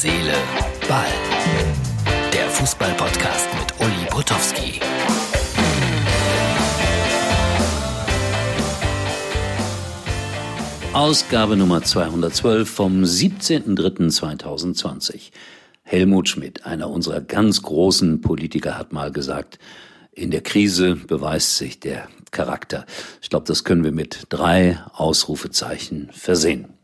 Seele, 0.00 0.34
Ball. 0.86 1.08
Der 2.32 2.48
Fußball-Podcast 2.50 3.48
mit 3.58 3.74
Uli 3.80 4.06
Potowski. 4.08 4.78
Ausgabe 10.92 11.56
Nummer 11.56 11.82
212 11.82 12.70
vom 12.70 13.02
17.03.2020. 13.02 15.32
Helmut 15.82 16.28
Schmidt, 16.28 16.64
einer 16.64 16.90
unserer 16.90 17.20
ganz 17.20 17.62
großen 17.62 18.20
Politiker, 18.20 18.78
hat 18.78 18.92
mal 18.92 19.10
gesagt, 19.10 19.58
in 20.12 20.30
der 20.30 20.42
Krise 20.42 20.94
beweist 20.94 21.56
sich 21.56 21.80
der 21.80 22.06
Charakter. 22.30 22.86
Ich 23.20 23.30
glaube, 23.30 23.46
das 23.48 23.64
können 23.64 23.82
wir 23.82 23.90
mit 23.90 24.26
drei 24.28 24.78
Ausrufezeichen 24.92 26.08
versehen. 26.12 26.77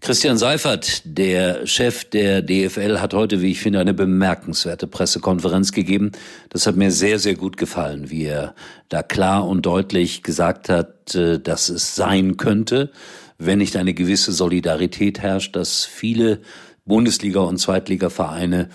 Christian 0.00 0.36
Seifert, 0.36 1.02
der 1.04 1.66
Chef 1.66 2.04
der 2.04 2.42
DFL, 2.42 3.00
hat 3.00 3.14
heute, 3.14 3.40
wie 3.40 3.52
ich 3.52 3.60
finde, 3.60 3.80
eine 3.80 3.94
bemerkenswerte 3.94 4.86
Pressekonferenz 4.86 5.72
gegeben. 5.72 6.12
Das 6.50 6.66
hat 6.66 6.76
mir 6.76 6.90
sehr, 6.90 7.18
sehr 7.18 7.34
gut 7.34 7.56
gefallen, 7.56 8.10
wie 8.10 8.24
er 8.24 8.54
da 8.88 9.02
klar 9.02 9.46
und 9.46 9.64
deutlich 9.64 10.22
gesagt 10.22 10.68
hat, 10.68 11.14
äh, 11.14 11.38
dass 11.38 11.68
es 11.68 11.94
sein 11.94 12.36
könnte, 12.36 12.90
wenn 13.38 13.58
nicht 13.58 13.76
eine 13.76 13.94
gewisse 13.94 14.32
Solidarität 14.32 15.20
herrscht, 15.20 15.56
dass 15.56 15.84
viele 15.84 16.40
Bundesliga- 16.84 17.40
und 17.40 17.58
Zweitligavereine 17.58 18.68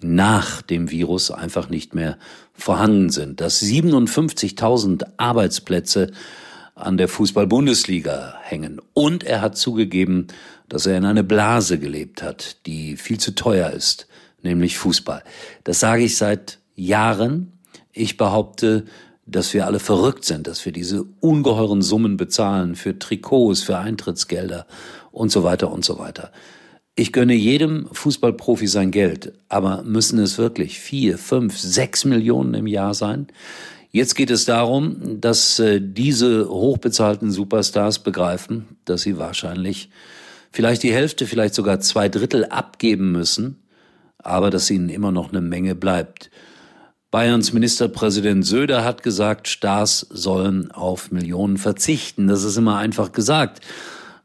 nach 0.00 0.62
dem 0.62 0.90
Virus 0.90 1.30
einfach 1.30 1.68
nicht 1.68 1.94
mehr 1.94 2.18
vorhanden 2.54 3.10
sind, 3.10 3.40
dass 3.40 3.62
57.000 3.62 5.04
Arbeitsplätze 5.16 6.10
an 6.74 6.96
der 6.96 7.08
Fußball-Bundesliga 7.08 8.34
hängen. 8.42 8.80
Und 8.94 9.24
er 9.24 9.40
hat 9.40 9.56
zugegeben, 9.56 10.28
dass 10.68 10.86
er 10.86 10.96
in 10.96 11.04
eine 11.04 11.24
Blase 11.24 11.78
gelebt 11.78 12.22
hat, 12.22 12.56
die 12.66 12.96
viel 12.96 13.18
zu 13.18 13.34
teuer 13.34 13.70
ist, 13.70 14.06
nämlich 14.42 14.78
Fußball. 14.78 15.22
Das 15.64 15.80
sage 15.80 16.04
ich 16.04 16.16
seit 16.16 16.58
Jahren. 16.74 17.52
Ich 17.92 18.16
behaupte, 18.16 18.86
dass 19.26 19.54
wir 19.54 19.66
alle 19.66 19.78
verrückt 19.78 20.24
sind, 20.24 20.46
dass 20.46 20.64
wir 20.64 20.72
diese 20.72 21.04
ungeheuren 21.20 21.82
Summen 21.82 22.16
bezahlen 22.16 22.74
für 22.74 22.98
Trikots, 22.98 23.62
für 23.62 23.78
Eintrittsgelder 23.78 24.66
und 25.10 25.30
so 25.30 25.44
weiter 25.44 25.70
und 25.70 25.84
so 25.84 25.98
weiter. 25.98 26.32
Ich 26.94 27.12
gönne 27.12 27.34
jedem 27.34 27.88
Fußballprofi 27.92 28.66
sein 28.66 28.90
Geld, 28.90 29.32
aber 29.48 29.82
müssen 29.82 30.18
es 30.18 30.36
wirklich 30.36 30.78
vier, 30.78 31.16
fünf, 31.16 31.56
sechs 31.56 32.04
Millionen 32.04 32.52
im 32.54 32.66
Jahr 32.66 32.92
sein? 32.92 33.28
Jetzt 33.94 34.14
geht 34.14 34.30
es 34.30 34.46
darum, 34.46 35.20
dass 35.20 35.58
äh, 35.58 35.78
diese 35.82 36.48
hochbezahlten 36.48 37.30
Superstars 37.30 37.98
begreifen, 37.98 38.78
dass 38.86 39.02
sie 39.02 39.18
wahrscheinlich 39.18 39.90
vielleicht 40.50 40.82
die 40.82 40.94
Hälfte, 40.94 41.26
vielleicht 41.26 41.54
sogar 41.54 41.78
zwei 41.80 42.08
Drittel 42.08 42.46
abgeben 42.46 43.12
müssen, 43.12 43.62
aber 44.16 44.48
dass 44.48 44.70
ihnen 44.70 44.88
immer 44.88 45.12
noch 45.12 45.28
eine 45.30 45.42
Menge 45.42 45.74
bleibt. 45.74 46.30
Bayerns 47.10 47.52
Ministerpräsident 47.52 48.46
Söder 48.46 48.82
hat 48.82 49.02
gesagt, 49.02 49.46
Stars 49.46 50.06
sollen 50.08 50.70
auf 50.70 51.10
Millionen 51.10 51.58
verzichten. 51.58 52.28
Das 52.28 52.44
ist 52.44 52.56
immer 52.56 52.78
einfach 52.78 53.12
gesagt 53.12 53.60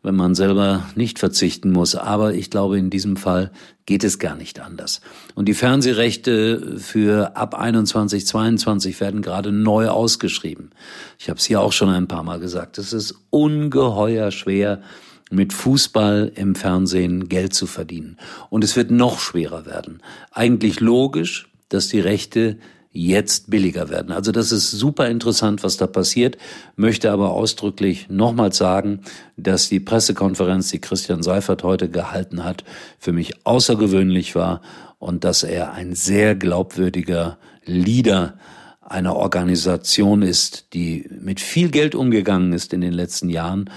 wenn 0.03 0.15
man 0.15 0.35
selber 0.35 0.85
nicht 0.95 1.19
verzichten 1.19 1.71
muss. 1.71 1.95
Aber 1.95 2.33
ich 2.33 2.49
glaube, 2.49 2.77
in 2.77 2.89
diesem 2.89 3.17
Fall 3.17 3.51
geht 3.85 4.03
es 4.03 4.19
gar 4.19 4.35
nicht 4.35 4.59
anders. 4.59 5.01
Und 5.35 5.47
die 5.47 5.53
Fernsehrechte 5.53 6.77
für 6.77 7.35
ab 7.35 7.55
21, 7.55 8.25
22 8.25 8.99
werden 8.99 9.21
gerade 9.21 9.51
neu 9.51 9.89
ausgeschrieben. 9.89 10.71
Ich 11.17 11.29
habe 11.29 11.39
es 11.39 11.45
hier 11.45 11.61
auch 11.61 11.73
schon 11.73 11.89
ein 11.89 12.07
paar 12.07 12.23
Mal 12.23 12.39
gesagt. 12.39 12.77
Es 12.77 12.93
ist 12.93 13.15
ungeheuer 13.29 14.31
schwer, 14.31 14.81
mit 15.29 15.53
Fußball 15.53 16.31
im 16.35 16.55
Fernsehen 16.55 17.27
Geld 17.27 17.53
zu 17.53 17.67
verdienen. 17.67 18.17
Und 18.49 18.63
es 18.63 18.75
wird 18.75 18.91
noch 18.91 19.19
schwerer 19.19 19.65
werden. 19.65 20.01
Eigentlich 20.31 20.79
logisch, 20.79 21.49
dass 21.69 21.89
die 21.89 21.99
Rechte 21.99 22.57
jetzt 22.97 23.49
billiger 23.49 23.89
werden. 23.89 24.11
Also 24.11 24.31
das 24.31 24.51
ist 24.51 24.71
super 24.71 25.07
interessant, 25.07 25.63
was 25.63 25.77
da 25.77 25.85
passiert, 25.85 26.37
möchte 26.75 27.11
aber 27.11 27.31
ausdrücklich 27.31 28.07
nochmals 28.09 28.57
sagen, 28.57 29.01
dass 29.35 29.69
die 29.69 29.79
Pressekonferenz, 29.79 30.69
die 30.69 30.81
Christian 30.81 31.21
Seifert 31.21 31.63
heute 31.63 31.89
gehalten 31.89 32.43
hat, 32.43 32.63
für 32.97 33.13
mich 33.13 33.45
außergewöhnlich 33.45 34.35
war 34.35 34.61
und 34.97 35.23
dass 35.23 35.43
er 35.43 35.73
ein 35.73 35.93
sehr 35.93 36.35
glaubwürdiger 36.35 37.37
Leader 37.65 38.33
einer 38.81 39.15
Organisation 39.15 40.21
ist, 40.21 40.73
die 40.73 41.07
mit 41.21 41.39
viel 41.39 41.69
Geld 41.69 41.93
umgegangen 41.93 42.53
ist 42.53 42.73
in 42.73 42.81
den 42.81 42.93
letzten 42.93 43.29
Jahren. 43.29 43.69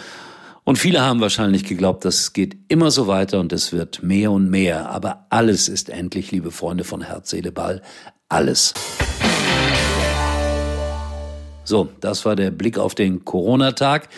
Und 0.65 0.77
viele 0.77 1.01
haben 1.01 1.21
wahrscheinlich 1.21 1.65
geglaubt, 1.65 2.05
das 2.05 2.33
geht 2.33 2.57
immer 2.69 2.91
so 2.91 3.07
weiter 3.07 3.41
und 3.41 3.53
es 3.53 3.73
wird 3.73 4.03
mehr 4.03 4.31
und 4.31 4.49
mehr. 4.49 4.89
Aber 4.91 5.27
alles 5.29 5.69
ist 5.69 5.91
endlich, 5.91 6.31
liebe 6.31 6.53
Freunde 6.53 6.85
von 6.85 7.03
Herz, 7.03 7.31
Seele, 7.31 7.51
Ball, 7.51 7.83
alles. 8.31 8.73
So, 11.71 11.89
das 12.01 12.25
war 12.25 12.35
der 12.35 12.51
Blick 12.51 12.79
auf 12.79 12.97
den 12.97 13.25
Corona-Tag. 13.25 14.09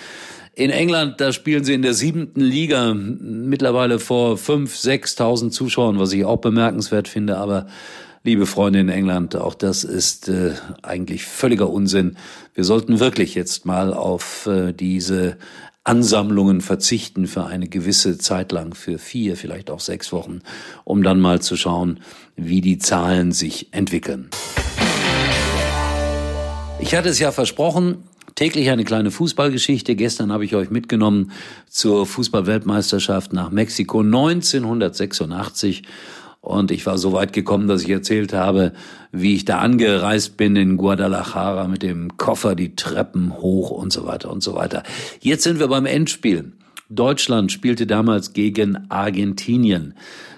In 0.54 0.70
England, 0.70 1.20
da 1.20 1.34
spielen 1.34 1.64
sie 1.64 1.74
in 1.74 1.82
der 1.82 1.92
siebten 1.92 2.40
Liga 2.40 2.94
mittlerweile 2.94 3.98
vor 3.98 4.38
fünf, 4.38 4.74
sechstausend 4.74 5.52
Zuschauern, 5.52 5.98
was 5.98 6.14
ich 6.14 6.24
auch 6.24 6.38
bemerkenswert 6.38 7.08
finde. 7.08 7.36
Aber 7.36 7.66
liebe 8.24 8.46
Freunde 8.46 8.80
in 8.80 8.88
England, 8.88 9.36
auch 9.36 9.52
das 9.52 9.84
ist 9.84 10.30
äh, 10.30 10.52
eigentlich 10.80 11.26
völliger 11.26 11.68
Unsinn. 11.68 12.16
Wir 12.54 12.64
sollten 12.64 13.00
wirklich 13.00 13.34
jetzt 13.34 13.66
mal 13.66 13.92
auf 13.92 14.46
äh, 14.46 14.72
diese 14.72 15.36
Ansammlungen 15.84 16.62
verzichten 16.62 17.26
für 17.26 17.44
eine 17.44 17.68
gewisse 17.68 18.16
Zeit 18.16 18.50
lang, 18.50 18.74
für 18.74 18.98
vier, 18.98 19.36
vielleicht 19.36 19.70
auch 19.70 19.80
sechs 19.80 20.10
Wochen, 20.10 20.40
um 20.84 21.02
dann 21.02 21.20
mal 21.20 21.42
zu 21.42 21.56
schauen, 21.56 22.00
wie 22.34 22.62
die 22.62 22.78
Zahlen 22.78 23.30
sich 23.30 23.74
entwickeln. 23.74 24.30
Ich 26.82 26.96
hatte 26.96 27.08
es 27.08 27.20
ja 27.20 27.30
versprochen, 27.30 28.02
täglich 28.34 28.68
eine 28.70 28.84
kleine 28.84 29.12
Fußballgeschichte. 29.12 29.94
Gestern 29.94 30.32
habe 30.32 30.44
ich 30.44 30.56
euch 30.56 30.68
mitgenommen 30.68 31.30
zur 31.70 32.06
Fußballweltmeisterschaft 32.06 33.32
nach 33.32 33.50
Mexiko 33.50 34.00
1986 34.00 35.84
und 36.40 36.72
ich 36.72 36.84
war 36.84 36.98
so 36.98 37.12
weit 37.12 37.32
gekommen, 37.32 37.68
dass 37.68 37.82
ich 37.82 37.88
erzählt 37.88 38.32
habe, 38.32 38.72
wie 39.12 39.36
ich 39.36 39.44
da 39.44 39.60
angereist 39.60 40.36
bin 40.36 40.56
in 40.56 40.76
Guadalajara 40.76 41.68
mit 41.68 41.84
dem 41.84 42.16
Koffer 42.16 42.56
die 42.56 42.74
Treppen 42.74 43.38
hoch 43.38 43.70
und 43.70 43.92
so 43.92 44.04
weiter 44.04 44.30
und 44.30 44.42
so 44.42 44.56
weiter. 44.56 44.82
Jetzt 45.20 45.44
sind 45.44 45.60
wir 45.60 45.68
beim 45.68 45.86
Endspiel. 45.86 46.52
Deutschland 46.90 47.52
spielte 47.52 47.86
damals 47.86 48.32
gegen 48.32 48.90
Argentinien. 48.90 49.94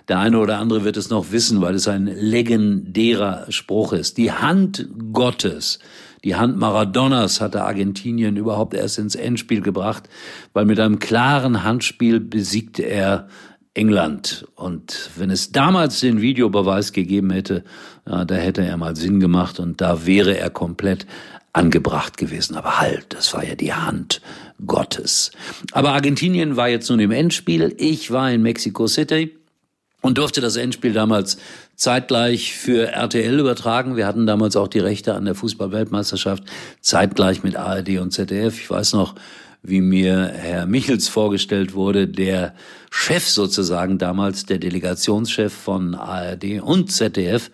Der 0.09 0.19
eine 0.19 0.39
oder 0.39 0.59
andere 0.59 0.85
wird 0.85 0.99
es 0.99 1.09
noch 1.09 1.33
wissen, 1.33 1.63
weil 1.63 1.75
es 1.75 1.89
ein 1.89 2.07
legendärer 2.07 3.47
Spruch 3.49 3.95
ist. 3.95 4.19
Die 4.19 4.31
Hand 4.31 4.87
Gottes, 5.13 5.79
die 6.25 6.35
Hand 6.35 6.57
Maradonas 6.57 7.41
hatte 7.41 7.65
Argentinien 7.65 8.37
überhaupt 8.37 8.75
erst 8.75 8.99
ins 8.99 9.15
Endspiel 9.15 9.61
gebracht, 9.61 10.09
weil 10.55 10.65
mit 10.65 10.81
einem 10.81 10.99
klaren 10.99 11.63
Handspiel 11.63 12.19
besiegte 12.19 12.83
er 12.83 13.29
England. 13.75 14.47
Und 14.55 15.11
wenn 15.17 15.31
es 15.31 15.53
damals 15.53 16.01
den 16.01 16.23
Videobeweis 16.23 16.93
gegeben 16.93 17.31
hätte, 17.31 17.63
ja, 18.09 18.25
da 18.25 18.37
hätte 18.37 18.63
er 18.65 18.77
mal 18.79 18.97
Sinn 18.97 19.21
gemacht 19.21 19.61
und 19.61 19.81
da 19.81 20.07
wäre 20.07 20.39
er 20.39 20.49
komplett 20.49 21.07
angebracht 21.53 22.17
gewesen. 22.17 22.57
Aber 22.57 22.81
halt, 22.81 23.07
das 23.11 23.35
war 23.35 23.45
ja 23.45 23.55
die 23.55 23.75
Hand 23.75 24.23
Gottes. 24.67 25.31
Aber 25.73 25.93
Argentinien 25.93 26.57
war 26.57 26.69
jetzt 26.69 26.89
nun 26.89 27.01
im 27.01 27.11
Endspiel. 27.11 27.75
Ich 27.77 28.11
war 28.11 28.31
in 28.31 28.43
Mexico 28.43 28.87
City 28.87 29.37
und 30.05 30.19
durfte 30.19 30.43
das 30.43 30.57
Endspiel 30.57 30.93
damals 30.93 31.39
zeitgleich 31.77 32.55
für 32.55 32.89
RTL 32.93 33.41
übertragen. 33.41 33.97
Wir 33.97 34.07
hatten 34.07 34.27
damals 34.27 34.55
auch 34.55 34.69
die 34.69 34.79
Rechte 34.79 35.15
an 35.15 35.25
der 35.25 35.35
Fußballweltmeisterschaft 35.35 36.43
zeitgleich 36.83 37.43
mit 37.43 37.57
ARD 37.57 37.97
und 38.01 38.11
ZDF. 38.11 38.61
Ich 38.61 38.69
weiß 38.69 38.93
noch, 38.93 39.15
wie 39.63 39.81
mir 39.81 40.27
Herr 40.27 40.67
Michels 40.67 41.09
vorgestellt 41.09 41.73
wurde, 41.73 42.07
der 42.07 42.55
Chef 42.91 43.27
sozusagen 43.27 43.97
damals, 43.97 44.45
der 44.45 44.59
Delegationschef 44.59 45.55
von 45.55 45.95
ARD 45.95 46.61
und 46.61 46.93
ZDF. 46.93 47.51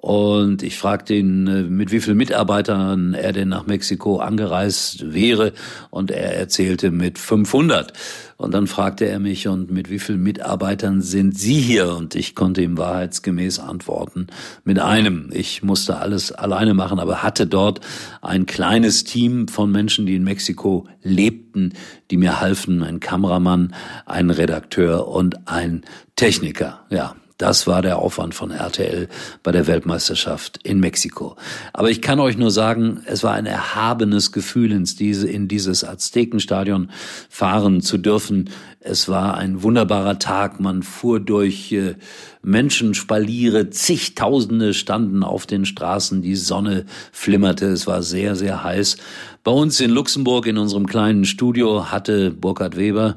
Und 0.00 0.62
ich 0.62 0.78
fragte 0.78 1.14
ihn, 1.14 1.46
äh, 1.46 1.62
mit 1.64 1.92
wie 1.92 2.00
vielen 2.00 2.16
Mitarbeitern 2.16 3.12
er 3.12 3.32
denn 3.32 3.50
nach 3.50 3.66
Mexiko 3.66 4.18
angereist 4.18 5.12
wäre. 5.12 5.52
Und 5.90 6.10
er 6.10 6.36
erzählte 6.36 6.90
mit 6.90 7.18
500. 7.18 7.92
Und 8.38 8.54
dann 8.54 8.66
fragte 8.66 9.04
er 9.04 9.18
mich, 9.18 9.46
und 9.46 9.70
mit 9.70 9.90
wie 9.90 9.98
vielen 9.98 10.22
Mitarbeitern 10.22 11.02
sind 11.02 11.38
Sie 11.38 11.60
hier? 11.60 11.94
Und 11.94 12.14
ich 12.14 12.34
konnte 12.34 12.62
ihm 12.62 12.78
wahrheitsgemäß 12.78 13.58
antworten, 13.58 14.28
mit 14.64 14.78
einem. 14.78 15.28
Ich 15.34 15.62
musste 15.62 15.98
alles 15.98 16.32
alleine 16.32 16.72
machen, 16.72 16.98
aber 16.98 17.22
hatte 17.22 17.46
dort 17.46 17.80
ein 18.22 18.46
kleines 18.46 19.04
Team 19.04 19.48
von 19.48 19.70
Menschen, 19.70 20.06
die 20.06 20.16
in 20.16 20.24
Mexiko 20.24 20.88
lebten, 21.02 21.74
die 22.10 22.16
mir 22.16 22.40
halfen, 22.40 22.82
ein 22.82 23.00
Kameramann, 23.00 23.74
ein 24.06 24.30
Redakteur 24.30 25.08
und 25.08 25.46
ein 25.46 25.82
Techniker. 26.16 26.86
Ja, 26.88 27.16
Das 27.40 27.66
war 27.66 27.80
der 27.80 27.98
Aufwand 27.98 28.34
von 28.34 28.50
RTL 28.50 29.08
bei 29.42 29.50
der 29.50 29.66
Weltmeisterschaft 29.66 30.60
in 30.62 30.78
Mexiko. 30.78 31.36
Aber 31.72 31.88
ich 31.88 32.02
kann 32.02 32.20
euch 32.20 32.36
nur 32.36 32.50
sagen, 32.50 33.00
es 33.06 33.24
war 33.24 33.32
ein 33.32 33.46
erhabenes 33.46 34.30
Gefühl, 34.30 34.72
in 34.72 35.48
dieses 35.48 35.82
Aztekenstadion 35.82 36.90
fahren 37.30 37.80
zu 37.80 37.96
dürfen. 37.96 38.50
Es 38.78 39.08
war 39.08 39.38
ein 39.38 39.62
wunderbarer 39.62 40.18
Tag. 40.18 40.60
Man 40.60 40.82
fuhr 40.82 41.18
durch 41.18 41.72
äh, 41.72 41.94
Menschenspaliere. 42.42 43.70
Zigtausende 43.70 44.74
standen 44.74 45.22
auf 45.22 45.46
den 45.46 45.64
Straßen. 45.64 46.20
Die 46.20 46.36
Sonne 46.36 46.84
flimmerte. 47.10 47.68
Es 47.68 47.86
war 47.86 48.02
sehr, 48.02 48.36
sehr 48.36 48.62
heiß. 48.62 48.98
Bei 49.44 49.50
uns 49.50 49.80
in 49.80 49.90
Luxemburg 49.90 50.46
in 50.46 50.58
unserem 50.58 50.86
kleinen 50.86 51.24
Studio 51.24 51.90
hatte 51.90 52.32
Burkhard 52.32 52.76
Weber 52.76 53.16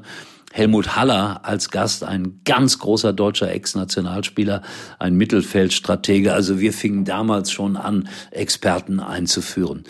Helmut 0.56 0.94
Haller 0.94 1.40
als 1.42 1.70
Gast, 1.70 2.04
ein 2.04 2.38
ganz 2.44 2.78
großer 2.78 3.12
deutscher 3.12 3.50
Ex-Nationalspieler, 3.50 4.62
ein 5.00 5.16
Mittelfeldstratege. 5.16 6.32
Also 6.32 6.60
wir 6.60 6.72
fingen 6.72 7.04
damals 7.04 7.50
schon 7.50 7.76
an, 7.76 8.08
Experten 8.30 9.00
einzuführen. 9.00 9.82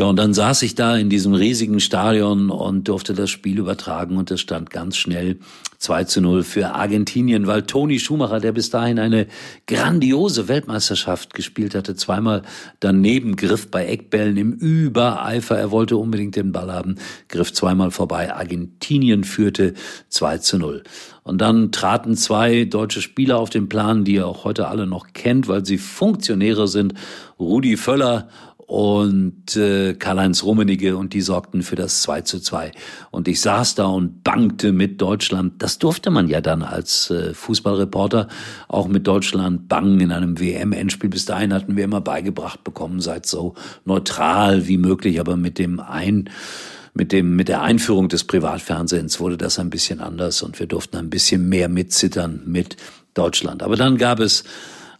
Ja, 0.00 0.06
und 0.06 0.16
dann 0.16 0.32
saß 0.32 0.62
ich 0.62 0.74
da 0.74 0.96
in 0.96 1.10
diesem 1.10 1.34
riesigen 1.34 1.78
Stadion 1.78 2.48
und 2.48 2.88
durfte 2.88 3.12
das 3.12 3.28
Spiel 3.28 3.58
übertragen 3.58 4.16
und 4.16 4.30
es 4.30 4.40
stand 4.40 4.70
ganz 4.70 4.96
schnell 4.96 5.40
2 5.76 6.04
zu 6.04 6.22
0 6.22 6.42
für 6.42 6.74
Argentinien, 6.74 7.46
weil 7.46 7.64
Toni 7.64 7.98
Schumacher, 7.98 8.40
der 8.40 8.52
bis 8.52 8.70
dahin 8.70 8.98
eine 8.98 9.26
grandiose 9.66 10.48
Weltmeisterschaft 10.48 11.34
gespielt 11.34 11.74
hatte, 11.74 11.96
zweimal 11.96 12.40
daneben 12.80 13.36
griff 13.36 13.70
bei 13.70 13.84
Eckbällen 13.84 14.38
im 14.38 14.52
Übereifer. 14.54 15.58
Er 15.58 15.70
wollte 15.70 15.98
unbedingt 15.98 16.34
den 16.34 16.50
Ball 16.50 16.72
haben, 16.72 16.96
griff 17.28 17.52
zweimal 17.52 17.90
vorbei. 17.90 18.34
Argentinien 18.34 19.22
führte 19.22 19.74
2 20.08 20.38
zu 20.38 20.56
0. 20.56 20.82
Und 21.22 21.42
dann 21.42 21.72
traten 21.72 22.16
zwei 22.16 22.64
deutsche 22.64 23.02
Spieler 23.02 23.38
auf 23.38 23.50
den 23.50 23.68
Plan, 23.68 24.04
die 24.04 24.14
ihr 24.14 24.26
auch 24.26 24.44
heute 24.44 24.68
alle 24.68 24.86
noch 24.86 25.08
kennt, 25.12 25.46
weil 25.48 25.66
sie 25.66 25.76
Funktionäre 25.76 26.66
sind. 26.66 26.94
Rudi 27.38 27.76
Völler 27.76 28.28
und 28.70 29.56
äh, 29.56 29.94
Karl-Heinz 29.94 30.44
Rummenigge 30.44 30.96
und 30.96 31.12
die 31.12 31.22
sorgten 31.22 31.64
für 31.64 31.74
das 31.74 32.02
2 32.02 32.20
zu 32.20 32.38
2. 32.38 32.70
Und 33.10 33.26
ich 33.26 33.40
saß 33.40 33.74
da 33.74 33.86
und 33.86 34.22
bangte 34.22 34.70
mit 34.70 35.00
Deutschland. 35.00 35.60
Das 35.60 35.80
durfte 35.80 36.12
man 36.12 36.28
ja 36.28 36.40
dann 36.40 36.62
als 36.62 37.10
äh, 37.10 37.34
Fußballreporter 37.34 38.28
auch 38.68 38.86
mit 38.86 39.08
Deutschland 39.08 39.68
bangen 39.68 39.98
in 39.98 40.12
einem 40.12 40.38
WM-Endspiel. 40.38 41.10
Bis 41.10 41.24
dahin 41.24 41.52
hatten 41.52 41.76
wir 41.76 41.82
immer 41.82 42.00
beigebracht 42.00 42.62
bekommen, 42.62 43.00
seid 43.00 43.26
so 43.26 43.54
neutral 43.84 44.68
wie 44.68 44.78
möglich, 44.78 45.18
aber 45.18 45.36
mit 45.36 45.58
dem 45.58 45.80
ein 45.80 46.30
mit 46.94 47.10
dem, 47.10 47.34
mit 47.34 47.48
der 47.48 47.62
Einführung 47.62 48.08
des 48.08 48.22
Privatfernsehens 48.22 49.18
wurde 49.18 49.36
das 49.36 49.58
ein 49.58 49.70
bisschen 49.70 50.00
anders 50.00 50.42
und 50.42 50.60
wir 50.60 50.66
durften 50.66 50.96
ein 50.96 51.10
bisschen 51.10 51.48
mehr 51.48 51.68
mitzittern 51.68 52.42
mit 52.46 52.76
Deutschland. 53.14 53.64
Aber 53.64 53.74
dann 53.74 53.96
gab 53.96 54.20
es 54.20 54.44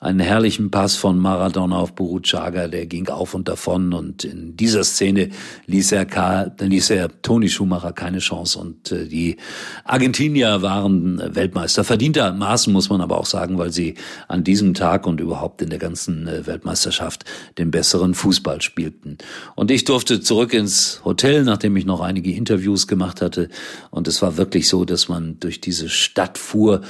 einen 0.00 0.20
herrlichen 0.20 0.70
Pass 0.70 0.97
von 0.97 1.19
Maradona 1.19 1.76
auf 1.76 1.94
Buruchaga, 1.94 2.69
der 2.69 2.87
ging 2.87 3.08
auf 3.08 3.35
und 3.35 3.49
davon 3.49 3.93
und 3.93 4.25
in 4.25 4.56
dieser 4.56 4.82
Szene 4.82 5.29
ließ 5.67 5.93
er, 5.93 6.06
Karl, 6.06 6.52
ließ 6.58 6.88
er 6.88 7.20
Toni 7.20 7.50
Schumacher 7.50 7.93
keine 7.93 8.19
Chance 8.19 8.58
und 8.58 8.91
äh, 8.93 9.06
die 9.06 9.37
Argentinier 9.85 10.62
waren 10.62 11.23
Weltmeister. 11.35 11.85
Verdientermaßen 11.85 12.73
muss 12.73 12.88
man 12.88 13.02
aber 13.02 13.19
auch 13.19 13.26
sagen, 13.26 13.58
weil 13.58 13.73
sie 13.73 13.94
an 14.26 14.43
diesem 14.43 14.73
Tag 14.73 15.06
und 15.06 15.20
überhaupt 15.20 15.61
in 15.61 15.69
der 15.69 15.79
ganzen 15.79 16.26
äh, 16.26 16.47
Weltmeisterschaft 16.47 17.26
den 17.58 17.70
besseren 17.70 18.14
Fußball 18.14 18.62
spielten. 18.62 19.19
Und 19.55 19.70
ich 19.70 19.85
durfte 19.85 20.23
zurück 20.23 20.55
ins 20.55 21.02
Hotel, 21.05 21.44
nachdem 21.44 21.76
ich 21.76 21.85
noch 21.85 22.00
einige 22.00 22.32
Interviews 22.32 22.87
gemacht 22.87 23.20
hatte 23.20 23.50
und 23.91 24.08
es 24.08 24.23
war 24.23 24.38
wirklich 24.38 24.67
so, 24.67 24.87
dass 24.87 25.11
man 25.11 25.38
durch 25.41 25.61
diese 25.61 25.91
Stadt 25.91 26.38
fuhr 26.38 26.81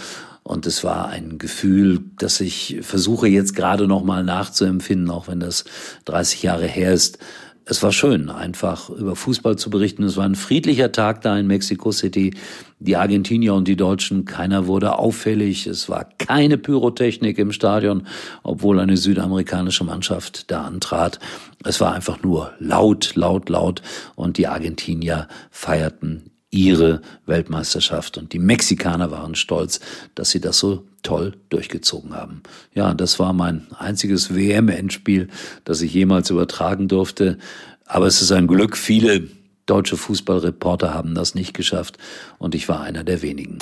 und 0.43 0.67
es 0.67 0.83
war 0.85 1.09
ein 1.09 1.39
Gefühl, 1.39 2.01
das 2.19 2.41
ich 2.41 2.79
versuche 2.83 3.29
jetzt 3.29 3.55
gerade 3.55 3.87
noch 3.87 4.03
mal 4.03 4.25
nachzuempfinden, 4.25 5.11
auch 5.11 5.29
wenn 5.29 5.41
das 5.41 5.65
30 6.07 6.43
Jahre 6.43 6.67
her 6.67 6.93
ist. 6.93 7.19
Es 7.67 7.85
war 7.85 7.93
schön, 7.93 8.31
einfach 8.31 8.91
über 8.91 9.15
Fußball 9.15 9.55
zu 9.57 9.71
berichten. 9.71 10.03
Es 10.03 10.17
war 10.17 10.25
ein 10.25 10.35
friedlicher 10.35 10.91
Tag 10.91 11.21
da 11.21 11.39
in 11.39 11.47
Mexico 11.47 11.93
City. 11.93 12.35
Die 12.81 12.97
Argentinier 12.97 13.55
und 13.55 13.69
die 13.69 13.77
Deutschen, 13.77 14.25
keiner 14.25 14.67
wurde 14.67 14.99
auffällig. 14.99 15.69
Es 15.69 15.89
war 15.89 16.09
keine 16.19 16.59
Pyrotechnik 16.59 17.39
im 17.39 17.53
Stadion, 17.53 18.09
obwohl 18.43 18.81
eine 18.81 18.97
südamerikanische 18.97 19.85
Mannschaft 19.85 20.51
da 20.51 20.65
antrat. 20.65 21.21
Es 21.63 21.81
war 21.81 21.93
einfach 21.95 22.23
nur 22.25 22.53
laut, 22.59 23.15
laut, 23.15 23.49
laut. 23.49 23.83
Und 24.17 24.37
die 24.37 24.49
Argentinier 24.49 25.29
feierten 25.51 26.31
ihre 26.51 27.01
Weltmeisterschaft. 27.27 28.19
Und 28.19 28.33
die 28.33 28.39
Mexikaner 28.39 29.11
waren 29.11 29.35
stolz, 29.35 29.81
dass 30.15 30.31
sie 30.31 30.41
das 30.41 30.59
so 30.59 30.85
toll 31.03 31.37
durchgezogen 31.49 32.15
haben. 32.15 32.43
Ja, 32.75 32.95
das 32.95 33.19
war 33.19 33.33
mein 33.33 33.67
einziges 33.79 34.35
WM-Endspiel, 34.35 35.29
das 35.65 35.81
ich 35.81 35.95
jemals 35.95 36.31
übertragen 36.31 36.89
durfte. 36.89 37.39
Aber 37.87 38.07
es 38.07 38.21
ist 38.21 38.33
ein 38.33 38.47
Glück, 38.47 38.77
viele 38.77 39.29
deutsche 39.67 39.97
Fußballreporter 39.97 40.93
haben 40.93 41.15
das 41.15 41.35
nicht 41.35 41.55
geschafft 41.55 41.97
und 42.39 42.55
ich 42.55 42.69
war 42.69 42.81
einer 42.81 43.05
der 43.05 43.23
wenigen. 43.23 43.59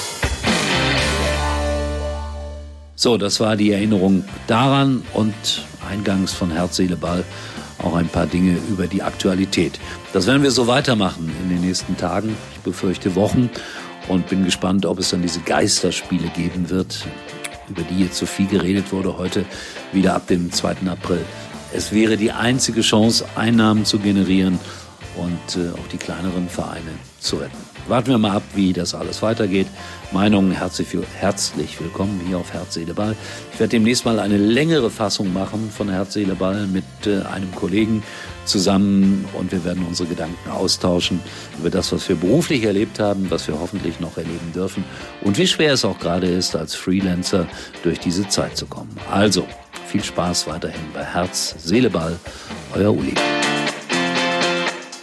So, 3.00 3.16
das 3.16 3.38
war 3.38 3.54
die 3.54 3.70
Erinnerung 3.70 4.24
daran 4.48 5.04
und 5.14 5.32
eingangs 5.88 6.32
von 6.32 6.50
Herz, 6.50 6.74
Seele, 6.74 6.96
Ball 6.96 7.22
auch 7.78 7.94
ein 7.94 8.08
paar 8.08 8.26
Dinge 8.26 8.58
über 8.68 8.88
die 8.88 9.04
Aktualität. 9.04 9.78
Das 10.12 10.26
werden 10.26 10.42
wir 10.42 10.50
so 10.50 10.66
weitermachen 10.66 11.32
in 11.44 11.48
den 11.48 11.60
nächsten 11.60 11.96
Tagen. 11.96 12.34
Ich 12.54 12.58
befürchte 12.58 13.14
Wochen 13.14 13.50
und 14.08 14.26
bin 14.26 14.44
gespannt, 14.44 14.84
ob 14.84 14.98
es 14.98 15.10
dann 15.10 15.22
diese 15.22 15.38
Geisterspiele 15.38 16.26
geben 16.30 16.70
wird, 16.70 17.06
über 17.68 17.82
die 17.82 18.00
jetzt 18.00 18.18
so 18.18 18.26
viel 18.26 18.48
geredet 18.48 18.90
wurde 18.90 19.16
heute, 19.16 19.44
wieder 19.92 20.16
ab 20.16 20.26
dem 20.26 20.50
2. 20.50 20.88
April. 20.90 21.24
Es 21.72 21.92
wäre 21.92 22.16
die 22.16 22.32
einzige 22.32 22.80
Chance, 22.80 23.26
Einnahmen 23.36 23.84
zu 23.84 24.00
generieren 24.00 24.58
und 25.14 25.56
äh, 25.56 25.70
auch 25.70 25.86
die 25.92 25.98
kleineren 25.98 26.48
Vereine 26.48 26.90
zu 27.20 27.36
retten. 27.36 27.77
Warten 27.88 28.10
wir 28.10 28.18
mal 28.18 28.32
ab, 28.36 28.42
wie 28.54 28.74
das 28.74 28.94
alles 28.94 29.22
weitergeht. 29.22 29.66
Meinungen 30.12 30.50
herzlich, 30.50 30.88
herzlich 31.18 31.80
willkommen 31.80 32.20
hier 32.26 32.36
auf 32.36 32.52
Herz, 32.52 32.74
Seele, 32.74 32.92
Ball. 32.92 33.16
Ich 33.54 33.58
werde 33.58 33.70
demnächst 33.70 34.04
mal 34.04 34.20
eine 34.20 34.36
längere 34.36 34.90
Fassung 34.90 35.32
machen 35.32 35.70
von 35.74 35.88
Herz, 35.88 36.12
Seele, 36.12 36.34
Ball 36.34 36.66
mit 36.66 36.84
äh, 37.06 37.22
einem 37.22 37.54
Kollegen 37.54 38.02
zusammen 38.44 39.24
und 39.32 39.52
wir 39.52 39.64
werden 39.64 39.86
unsere 39.88 40.06
Gedanken 40.06 40.50
austauschen 40.50 41.20
über 41.58 41.70
das, 41.70 41.90
was 41.90 42.06
wir 42.10 42.16
beruflich 42.16 42.64
erlebt 42.64 43.00
haben, 43.00 43.30
was 43.30 43.48
wir 43.48 43.58
hoffentlich 43.58 44.00
noch 44.00 44.18
erleben 44.18 44.52
dürfen 44.54 44.84
und 45.22 45.38
wie 45.38 45.46
schwer 45.46 45.72
es 45.72 45.82
auch 45.86 45.98
gerade 45.98 46.26
ist, 46.26 46.54
als 46.56 46.74
Freelancer 46.74 47.46
durch 47.82 48.00
diese 48.00 48.28
Zeit 48.28 48.54
zu 48.58 48.66
kommen. 48.66 48.94
Also, 49.10 49.46
viel 49.86 50.04
Spaß 50.04 50.46
weiterhin 50.46 50.92
bei 50.92 51.04
Herz, 51.04 51.54
Seele, 51.58 51.88
Ball, 51.88 52.18
euer 52.74 52.92
Uli. 52.92 53.14